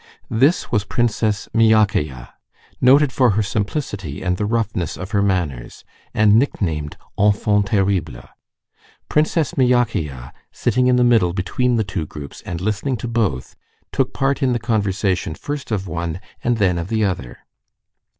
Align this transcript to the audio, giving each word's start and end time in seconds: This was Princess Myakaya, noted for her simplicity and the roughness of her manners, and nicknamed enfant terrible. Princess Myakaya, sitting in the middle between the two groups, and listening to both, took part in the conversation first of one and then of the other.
This 0.31 0.71
was 0.71 0.83
Princess 0.83 1.47
Myakaya, 1.53 2.29
noted 2.81 3.11
for 3.11 3.29
her 3.37 3.43
simplicity 3.43 4.23
and 4.23 4.35
the 4.35 4.47
roughness 4.47 4.97
of 4.97 5.11
her 5.11 5.21
manners, 5.21 5.85
and 6.11 6.39
nicknamed 6.39 6.97
enfant 7.19 7.67
terrible. 7.67 8.23
Princess 9.09 9.53
Myakaya, 9.55 10.33
sitting 10.51 10.87
in 10.87 10.95
the 10.95 11.03
middle 11.03 11.33
between 11.33 11.75
the 11.75 11.83
two 11.83 12.07
groups, 12.07 12.41
and 12.47 12.61
listening 12.61 12.97
to 12.97 13.07
both, 13.07 13.55
took 13.91 14.11
part 14.11 14.41
in 14.41 14.53
the 14.53 14.59
conversation 14.59 15.35
first 15.35 15.69
of 15.69 15.87
one 15.87 16.19
and 16.43 16.57
then 16.57 16.79
of 16.79 16.87
the 16.87 17.05
other. 17.05 17.37